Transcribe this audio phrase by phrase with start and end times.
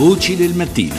[0.00, 0.96] Voci del mattino.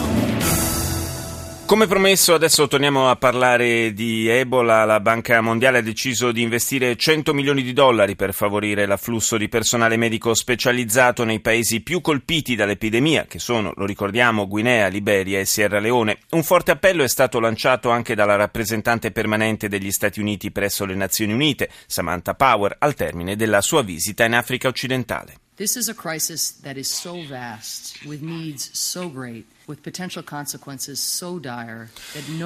[1.65, 4.85] Come promesso, adesso torniamo a parlare di Ebola.
[4.85, 9.49] La Banca Mondiale ha deciso di investire 100 milioni di dollari per favorire l'afflusso di
[9.49, 15.45] personale medico specializzato nei paesi più colpiti dall'epidemia, che sono, lo ricordiamo, Guinea, Liberia e
[15.45, 16.19] Sierra Leone.
[16.29, 20.93] Un forte appello è stato lanciato anche dalla rappresentante permanente degli Stati Uniti presso le
[20.93, 25.37] Nazioni Unite, Samantha Power, al termine della sua visita in Africa occidentale.
[25.61, 29.45] This is a crisis that is so vast, with needs so great.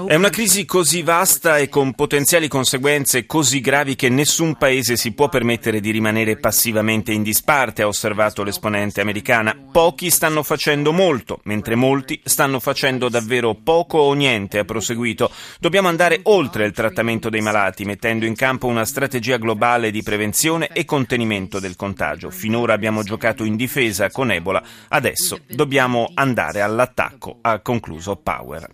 [0.07, 5.13] È una crisi così vasta e con potenziali conseguenze così gravi che nessun paese si
[5.13, 9.57] può permettere di rimanere passivamente in disparte, ha osservato l'esponente americana.
[9.71, 15.31] Pochi stanno facendo molto, mentre molti stanno facendo davvero poco o niente, ha proseguito.
[15.59, 20.67] Dobbiamo andare oltre il trattamento dei malati, mettendo in campo una strategia globale di prevenzione
[20.67, 22.29] e contenimento del contagio.
[22.29, 28.67] Finora abbiamo giocato in difesa con Ebola, adesso dobbiamo andare all'attacco attacco, ha concluso Power.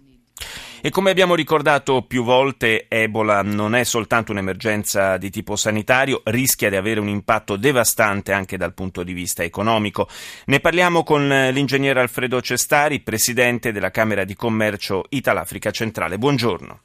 [0.84, 6.72] E come abbiamo ricordato più volte, Ebola non è soltanto un'emergenza di tipo sanitario, rischia
[6.72, 10.08] di avere un impatto devastante anche dal punto di vista economico.
[10.45, 16.17] Ne parliamo con l'ingegnere Alfredo Cestari, presidente della Camera di Commercio Italafrica Centrale.
[16.17, 16.80] Buongiorno.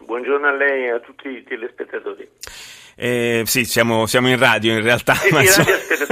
[0.00, 2.28] Buongiorno a lei e a tutti i telespettatori.
[3.00, 6.04] Eh, sì, siamo, siamo, in radio in realtà, sì, ma insomma, certo,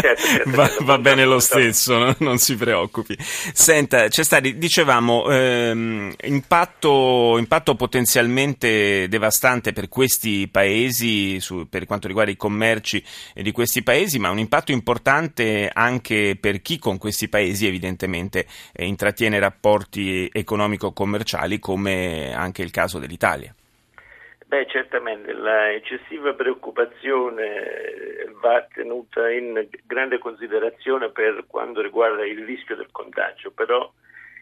[0.00, 2.14] certo, va, va bene lo stesso, no?
[2.20, 3.16] non si preoccupi.
[3.18, 12.30] Senta, Cestari, dicevamo, ehm, impatto, impatto, potenzialmente devastante per questi paesi, su, per quanto riguarda
[12.30, 13.02] i commerci
[13.34, 18.86] di questi paesi, ma un impatto importante anche per chi con questi paesi evidentemente eh,
[18.86, 23.52] intrattiene rapporti economico-commerciali, come anche il caso dell'Italia.
[24.48, 32.74] Beh, certamente la eccessiva preoccupazione va tenuta in grande considerazione per quanto riguarda il rischio
[32.74, 33.92] del contagio, però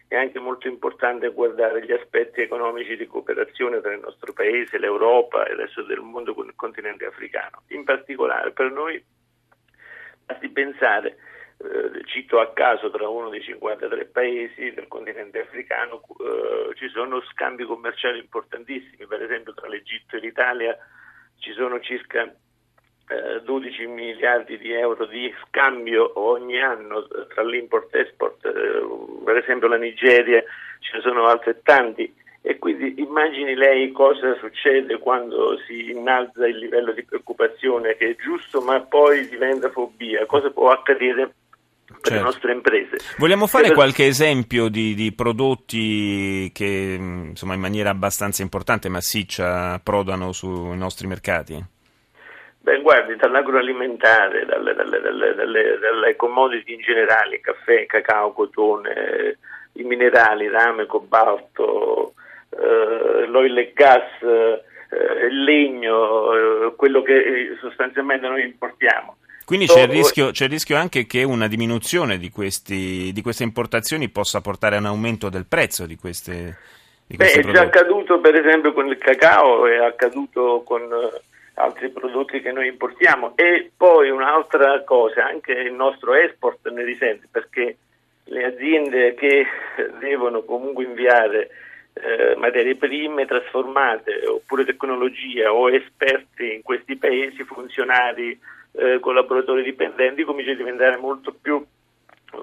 [0.06, 5.44] è anche molto importante guardare gli aspetti economici di cooperazione tra il nostro paese, l'Europa
[5.44, 7.62] e il resto del mondo con il continente africano.
[7.70, 9.04] In particolare per noi
[10.24, 11.16] basti pensare
[11.58, 17.20] eh, cito a caso tra uno dei 53 paesi del continente africano, eh, ci sono
[17.32, 20.76] scambi commerciali importantissimi, per esempio tra l'Egitto e l'Italia
[21.38, 22.22] ci sono circa
[23.08, 29.36] eh, 12 miliardi di euro di scambio ogni anno tra l'import e export, eh, per
[29.36, 30.42] esempio la Nigeria
[30.80, 32.24] ce ne sono altrettanti.
[32.42, 38.16] E quindi immagini lei cosa succede quando si innalza il livello di preoccupazione che è
[38.16, 41.34] giusto ma poi diventa fobia, cosa può accadere
[41.86, 42.14] per certo.
[42.14, 42.96] le nostre imprese.
[43.18, 50.32] Vogliamo fare qualche esempio di, di, prodotti che insomma, in maniera abbastanza importante, massiccia, approdano
[50.32, 51.64] sui nostri mercati?
[52.58, 59.38] Beh, guardi, dall'agroalimentare, dalle, dalle, dalle, dalle, commodity in generale, caffè, cacao, cotone,
[59.74, 62.14] i minerali, rame, cobalto,
[62.50, 69.18] eh, l'oil e gas, eh, il legno, eh, quello che sostanzialmente noi importiamo.
[69.46, 73.44] Quindi c'è il, rischio, c'è il, rischio, anche che una diminuzione di, questi, di, queste
[73.44, 76.58] importazioni possa portare a un aumento del prezzo di queste
[77.06, 81.20] di Beh, è già accaduto per esempio con il cacao, è accaduto con eh,
[81.54, 83.34] altri prodotti che noi importiamo.
[83.36, 87.76] E poi un'altra cosa, anche il nostro export ne risente perché
[88.24, 89.46] le aziende che
[90.00, 91.50] devono comunque inviare
[91.92, 98.36] eh, materie prime trasformate oppure tecnologia o esperti in questi paesi, funzionari
[98.76, 101.64] eh, collaboratori dipendenti comincia a diventare molto più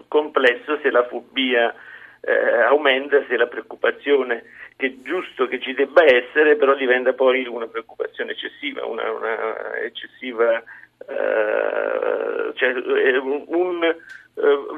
[0.08, 1.74] complesso se la fobia
[2.22, 4.44] eh, aumenta, se la preoccupazione
[4.76, 9.78] che è giusto che ci debba essere, però diventa poi una preoccupazione eccessiva, una, una
[9.78, 12.72] eccessiva, eh, cioè
[13.20, 14.00] un, un eh,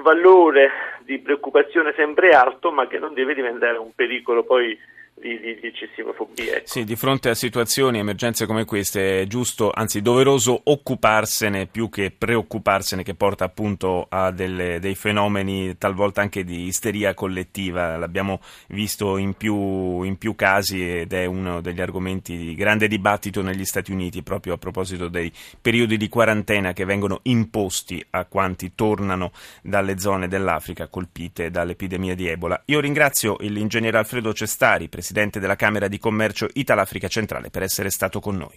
[0.01, 0.69] valore
[1.03, 4.77] di preoccupazione sempre alto, ma che non deve diventare un pericolo poi
[5.15, 6.57] di, di, di eccessiva fobia.
[6.57, 6.67] Ecco.
[6.67, 12.11] Sì, di fronte a situazioni, emergenze come queste è giusto, anzi doveroso occuparsene più che
[12.11, 17.97] preoccuparsene che porta appunto a delle, dei fenomeni talvolta anche di isteria collettiva.
[17.97, 23.41] L'abbiamo visto in più, in più casi ed è uno degli argomenti di grande dibattito
[23.41, 25.31] negli Stati Uniti proprio a proposito dei
[25.61, 29.31] periodi di quarantena che vengono imposti a quanti tornano
[29.61, 32.61] dalle zone dell'Africa colpite dall'epidemia di Ebola.
[32.65, 38.19] Io ringrazio l'ingegnere Alfredo Cestari, presidente della Camera di Commercio Italafrica Centrale, per essere stato
[38.19, 38.53] con noi.